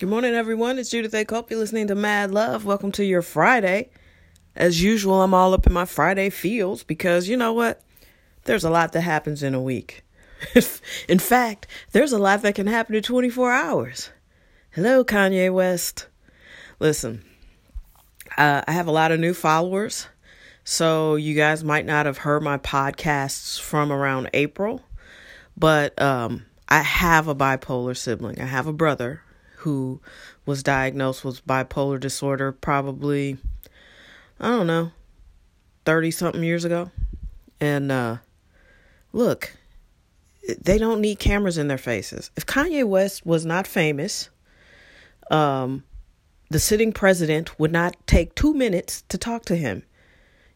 [0.00, 0.80] Good morning, everyone.
[0.80, 1.24] It's Judith A.
[1.24, 1.52] Cope.
[1.52, 2.64] You're listening to Mad Love.
[2.64, 3.90] Welcome to your Friday.
[4.56, 7.80] As usual, I'm all up in my Friday feels because you know what?
[8.42, 10.02] There's a lot that happens in a week.
[11.08, 14.10] in fact, there's a lot that can happen in 24 hours.
[14.72, 16.08] Hello, Kanye West.
[16.80, 17.24] Listen,
[18.36, 20.08] uh, I have a lot of new followers,
[20.64, 24.82] so you guys might not have heard my podcasts from around April,
[25.56, 28.40] but um, I have a bipolar sibling.
[28.40, 29.22] I have a brother
[29.64, 29.98] who
[30.44, 33.38] was diagnosed with bipolar disorder probably,
[34.38, 34.92] I don't know,
[35.86, 36.90] 30 something years ago.
[37.60, 38.18] And uh,
[39.12, 39.56] look,
[40.60, 42.30] they don't need cameras in their faces.
[42.36, 44.28] If Kanye West was not famous,
[45.30, 45.82] um,
[46.50, 49.82] the sitting president would not take two minutes to talk to him.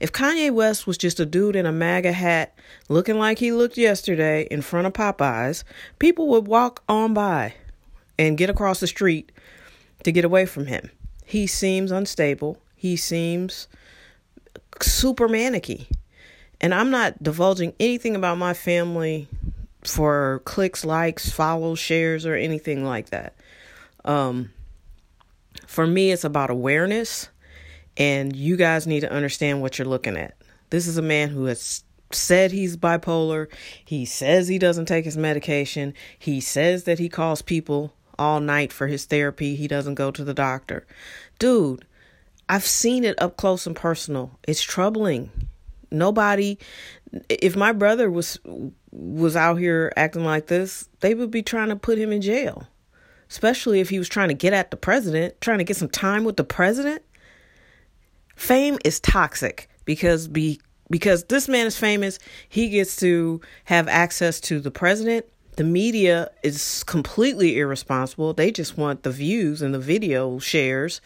[0.00, 2.54] If Kanye West was just a dude in a MAGA hat
[2.90, 5.64] looking like he looked yesterday in front of Popeyes,
[5.98, 7.54] people would walk on by
[8.18, 9.32] and get across the street
[10.02, 10.90] to get away from him.
[11.24, 12.58] He seems unstable.
[12.74, 13.68] He seems
[14.80, 15.86] super manicky.
[16.60, 19.28] And I'm not divulging anything about my family
[19.84, 23.34] for clicks, likes, follows, shares, or anything like that.
[24.04, 24.50] Um,
[25.66, 27.28] for me, it's about awareness,
[27.96, 30.34] and you guys need to understand what you're looking at.
[30.70, 33.48] This is a man who has said he's bipolar.
[33.84, 35.94] He says he doesn't take his medication.
[36.18, 39.54] He says that he calls people all night for his therapy.
[39.54, 40.86] He doesn't go to the doctor.
[41.38, 41.84] Dude,
[42.48, 44.38] I've seen it up close and personal.
[44.46, 45.30] It's troubling.
[45.90, 46.58] Nobody
[47.28, 48.38] if my brother was
[48.90, 52.66] was out here acting like this, they would be trying to put him in jail.
[53.30, 56.24] Especially if he was trying to get at the president, trying to get some time
[56.24, 57.02] with the president.
[58.34, 64.40] Fame is toxic because be because this man is famous, he gets to have access
[64.40, 65.26] to the president
[65.58, 68.32] the media is completely irresponsible.
[68.32, 71.00] They just want the views and the video shares.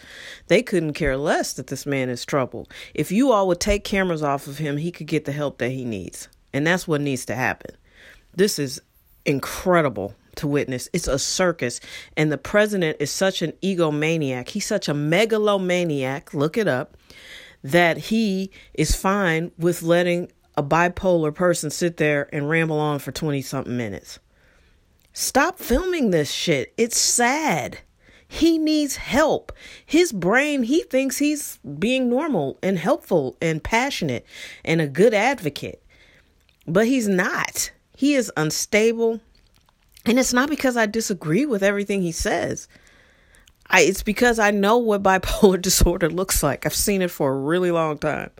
[0.48, 2.68] They couldn't care less that this man is trouble.
[2.92, 5.70] If you all would take cameras off of him, he could get the help that
[5.70, 6.28] he needs.
[6.52, 7.74] And that's what needs to happen.
[8.34, 8.78] This is
[9.24, 10.86] incredible to witness.
[10.92, 11.80] It's a circus.
[12.14, 14.50] And the president is such an egomaniac.
[14.50, 16.34] He's such a megalomaniac.
[16.34, 16.98] Look it up.
[17.64, 23.12] That he is fine with letting a bipolar person sit there and ramble on for
[23.12, 24.18] 20 something minutes.
[25.12, 26.72] Stop filming this shit.
[26.76, 27.78] It's sad.
[28.26, 29.52] He needs help.
[29.84, 34.24] His brain, he thinks he's being normal and helpful and passionate
[34.64, 35.82] and a good advocate.
[36.66, 37.72] But he's not.
[37.94, 39.20] He is unstable.
[40.06, 42.68] And it's not because I disagree with everything he says.
[43.68, 46.64] I, it's because I know what bipolar disorder looks like.
[46.64, 48.30] I've seen it for a really long time.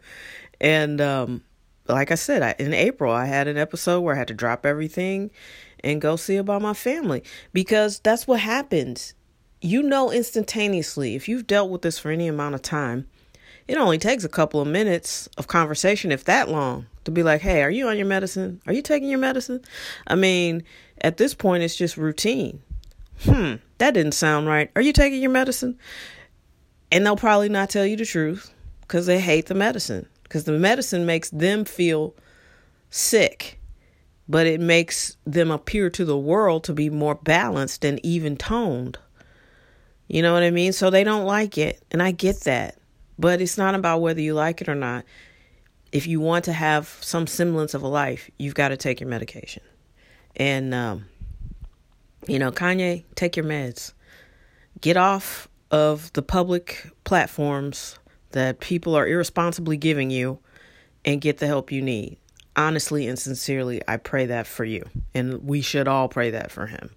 [0.59, 1.45] And um,
[1.87, 4.65] like I said, I, in April, I had an episode where I had to drop
[4.65, 5.31] everything
[5.83, 7.23] and go see about my family
[7.53, 9.15] because that's what happens.
[9.61, 13.07] You know instantaneously if you've dealt with this for any amount of time.
[13.69, 17.43] It only takes a couple of minutes of conversation, if that long, to be like,
[17.43, 18.61] hey, are you on your medicine?
[18.67, 19.63] Are you taking your medicine?
[20.09, 20.65] I mean,
[21.01, 22.61] at this point, it's just routine.
[23.21, 24.69] Hmm, that didn't sound right.
[24.75, 25.79] Are you taking your medicine?
[26.91, 30.53] And they'll probably not tell you the truth because they hate the medicine because the
[30.53, 32.15] medicine makes them feel
[32.91, 33.59] sick
[34.33, 38.97] but it makes them appear to the world to be more balanced and even toned.
[40.09, 40.73] You know what I mean?
[40.73, 41.83] So they don't like it.
[41.91, 42.79] And I get that.
[43.19, 45.05] But it's not about whether you like it or not.
[45.93, 49.09] If you want to have some semblance of a life, you've got to take your
[49.11, 49.63] medication.
[50.35, 51.05] And, um,
[52.27, 53.93] you know, Kanye, take your meds.
[54.81, 57.99] Get off of the public platforms
[58.31, 60.39] that people are irresponsibly giving you
[61.05, 62.17] and get the help you need
[62.57, 64.85] honestly and sincerely, I pray that for you.
[65.15, 66.91] And we should all pray that for him.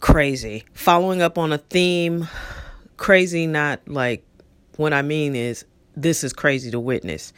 [0.00, 0.64] Crazy.
[0.74, 2.28] Following up on a theme,
[2.96, 4.24] crazy, not like
[4.76, 5.64] what I mean is
[5.96, 7.32] this is crazy to witness.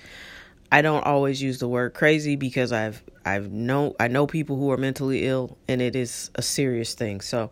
[0.73, 4.71] I don't always use the word crazy because I've I've know I know people who
[4.73, 7.21] are mentally ill and it is a serious thing.
[7.21, 7.51] So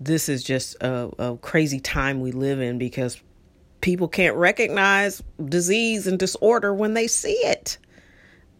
[0.00, 3.20] this is just a, a crazy time we live in because
[3.80, 7.78] people can't recognize disease and disorder when they see it.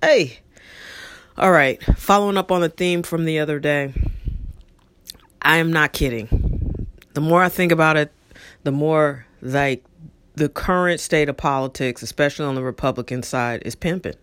[0.02, 0.40] Hey.
[1.38, 1.82] All right.
[1.96, 3.94] Following up on the theme from the other day.
[5.40, 6.87] I am not kidding.
[7.14, 8.12] The more I think about it,
[8.64, 9.84] the more like
[10.34, 14.16] the current state of politics, especially on the Republican side, is pimping.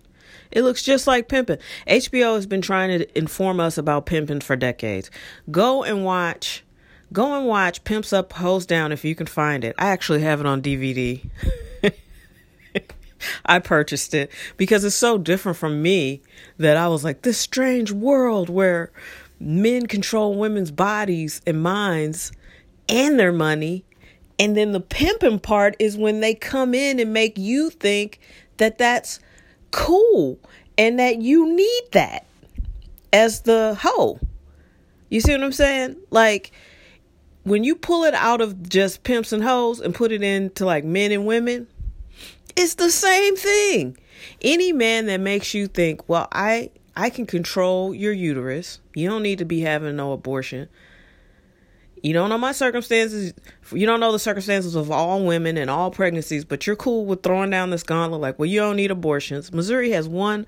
[0.51, 1.57] It looks just like pimping.
[1.87, 5.09] HBO has been trying to inform us about pimping for decades.
[5.49, 6.63] Go and watch
[7.11, 9.75] go and watch Pimps Up Hoes Down if you can find it.
[9.77, 11.23] I actually have it on DVD.
[13.45, 16.21] I purchased it because it's so different from me
[16.57, 18.91] that I was like, this strange world where
[19.39, 22.31] men control women's bodies and minds
[22.89, 23.85] and their money.
[24.39, 28.19] And then the pimping part is when they come in and make you think
[28.57, 29.19] that that's
[29.71, 30.39] cool
[30.77, 32.25] and that you need that
[33.11, 34.19] as the hoe.
[35.09, 35.97] You see what I'm saying?
[36.09, 36.51] Like
[37.43, 40.83] when you pull it out of just pimps and hoes and put it into like
[40.83, 41.67] men and women,
[42.55, 43.97] it's the same thing.
[44.41, 48.79] Any man that makes you think, well, I I can control your uterus.
[48.93, 50.69] You don't need to be having no abortion.
[52.03, 53.33] You don't know my circumstances.
[53.71, 57.23] You don't know the circumstances of all women and all pregnancies, but you're cool with
[57.23, 59.53] throwing down this gauntlet like, well, you don't need abortions.
[59.53, 60.45] Missouri has one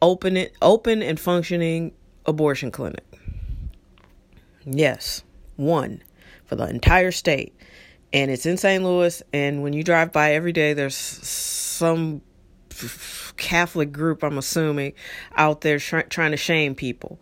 [0.00, 1.92] open open and functioning
[2.26, 3.04] abortion clinic.
[4.64, 5.22] Yes,
[5.56, 6.02] one
[6.44, 7.54] for the entire state.
[8.12, 8.84] And it's in St.
[8.84, 12.22] Louis and when you drive by every day there's some
[13.36, 14.94] Catholic group, I'm assuming,
[15.36, 17.20] out there trying to shame people.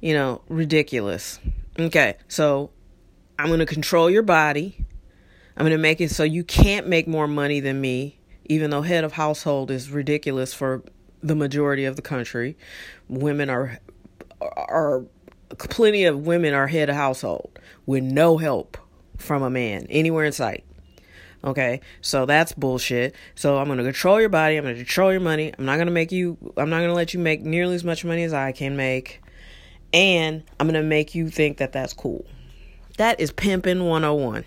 [0.00, 1.38] You know, ridiculous.
[1.78, 2.70] Okay, so
[3.38, 4.86] I'm going to control your body.
[5.56, 8.82] I'm going to make it so you can't make more money than me, even though
[8.82, 10.82] head of household is ridiculous for
[11.22, 12.56] the majority of the country.
[13.08, 13.78] Women are
[14.40, 15.04] are
[15.58, 18.78] plenty of women are head of household with no help
[19.20, 20.64] from a man anywhere in sight.
[21.42, 23.14] Okay, so that's bullshit.
[23.34, 24.56] So I'm gonna control your body.
[24.56, 25.52] I'm gonna control your money.
[25.56, 26.36] I'm not gonna make you.
[26.56, 29.22] I'm not gonna let you make nearly as much money as I can make,
[29.92, 32.26] and I'm gonna make you think that that's cool.
[32.98, 34.44] That is pimping 101.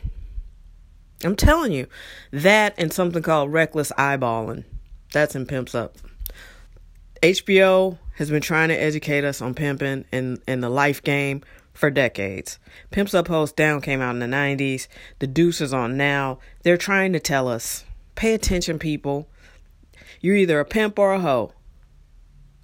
[1.24, 1.88] I'm telling you,
[2.32, 4.64] that and something called reckless eyeballing.
[5.12, 5.98] That's in Pimps Up.
[7.22, 11.42] HBO has been trying to educate us on pimping and, and the life game
[11.74, 12.60] for decades.
[12.92, 14.88] Pimps Up Hoes Down came out in the 90s.
[15.20, 16.40] The Deuce is on now.
[16.62, 17.84] They're trying to tell us
[18.16, 19.28] pay attention, people.
[20.22, 21.54] You're either a pimp or a hoe.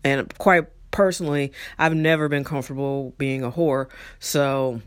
[0.03, 3.87] And quite personally, I've never been comfortable being a whore.
[4.19, 4.81] So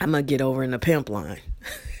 [0.00, 1.40] I'm going to get over in the pimp line.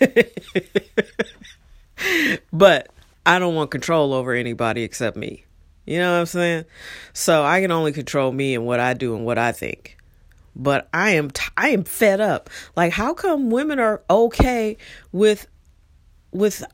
[2.52, 2.88] but
[3.24, 5.44] I don't want control over anybody except me.
[5.86, 6.64] You know what I'm saying?
[7.12, 9.96] So I can only control me and what I do and what I think
[10.54, 12.50] but I am t- I am fed up.
[12.76, 14.76] Like how come women are okay
[15.12, 15.46] with
[16.30, 16.64] with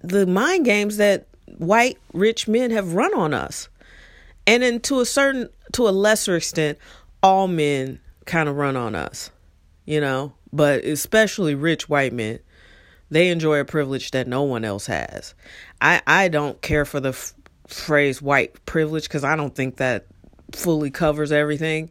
[0.00, 1.26] the mind games that
[1.58, 3.68] white rich men have run on us?
[4.46, 6.78] And then to a certain to a lesser extent,
[7.22, 9.30] all men kind of run on us.
[9.84, 12.40] You know, but especially rich white men.
[13.08, 15.34] They enjoy a privilege that no one else has.
[15.80, 17.34] I I don't care for the f-
[17.68, 20.06] phrase white privilege cuz I don't think that
[20.52, 21.90] fully covers everything.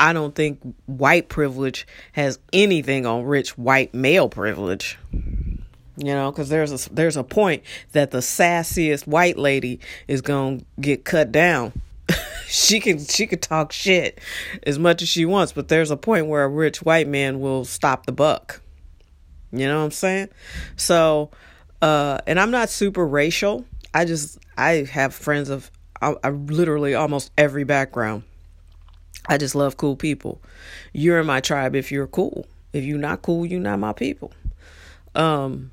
[0.00, 4.98] I don't think white privilege has anything on rich white male privilege.
[5.12, 7.62] You know, because there's a there's a point
[7.92, 11.74] that the sassiest white lady is gonna get cut down.
[12.46, 14.18] she can she could talk shit
[14.62, 17.66] as much as she wants, but there's a point where a rich white man will
[17.66, 18.62] stop the buck.
[19.52, 20.28] You know what I'm saying?
[20.76, 21.30] So,
[21.82, 23.66] uh, and I'm not super racial.
[23.92, 25.70] I just I have friends of
[26.00, 28.22] I, I literally almost every background.
[29.28, 30.40] I just love cool people.
[30.92, 32.46] You're in my tribe if you're cool.
[32.72, 34.32] If you're not cool, you're not my people.
[35.14, 35.72] Um,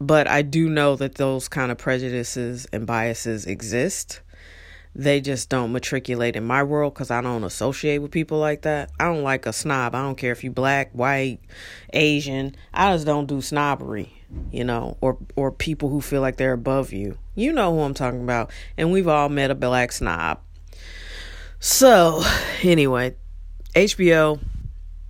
[0.00, 4.20] but I do know that those kind of prejudices and biases exist.
[4.94, 8.90] They just don't matriculate in my world because I don't associate with people like that.
[8.98, 9.94] I don't like a snob.
[9.94, 11.40] I don't care if you black, white,
[11.92, 12.56] Asian.
[12.74, 14.12] I just don't do snobbery,
[14.50, 17.18] you know, or or people who feel like they're above you.
[17.34, 18.50] You know who I'm talking about.
[18.76, 20.40] And we've all met a black snob.
[21.60, 22.22] So,
[22.62, 23.16] anyway,
[23.74, 24.38] HBO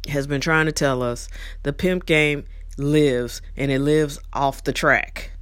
[0.09, 1.29] has been trying to tell us
[1.63, 2.45] the pimp game
[2.79, 5.33] lives and it lives off the track,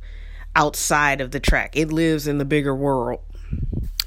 [0.56, 1.76] outside of the track.
[1.76, 3.20] It lives in the bigger world.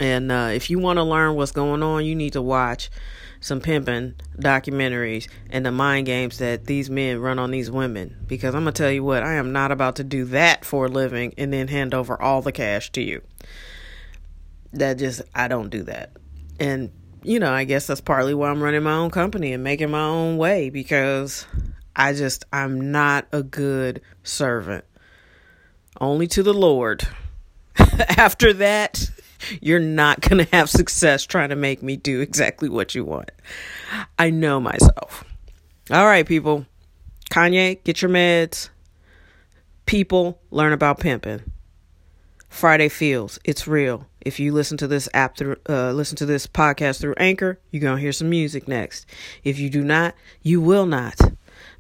[0.02, 2.90] And uh, if you want to learn what's going on, you need to watch
[3.40, 8.18] some pimping documentaries and the mind games that these men run on these women.
[8.28, 10.88] Because I'm going to tell you what, I am not about to do that for
[10.88, 13.22] a living and then hand over all the cash to you.
[14.74, 16.12] That just, I don't do that
[16.60, 16.92] and
[17.24, 20.04] you know, I guess that's partly why I'm running my own company and making my
[20.04, 21.46] own way because
[21.96, 24.86] I just I'm not a good servant.
[26.00, 27.08] Only to the Lord.
[28.18, 29.10] After that,
[29.62, 33.32] you're not going to have success trying to make me do exactly what you want.
[34.18, 35.24] I know myself.
[35.92, 36.66] All right, people.
[37.32, 38.70] Kanye, get your meds.
[39.86, 41.42] People, learn about pimping.
[42.50, 43.40] Friday feels.
[43.46, 44.08] It's real.
[44.22, 47.82] If you listen to this app through, uh, listen to this podcast through Anchor, you're
[47.82, 49.06] gonna hear some music next.
[49.44, 51.16] If you do not, you will not.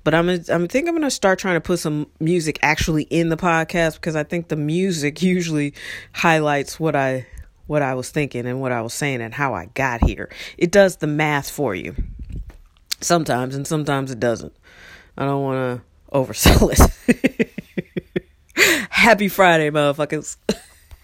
[0.03, 3.35] But I'm, I'm think I'm gonna start trying to put some music actually in the
[3.35, 5.73] podcast because I think the music usually
[6.13, 7.27] highlights what I,
[7.67, 10.29] what I was thinking and what I was saying and how I got here.
[10.57, 11.95] It does the math for you.
[13.01, 14.55] Sometimes and sometimes it doesn't.
[15.17, 16.81] I don't want to overzealous.
[18.89, 20.37] Happy Friday, motherfuckers.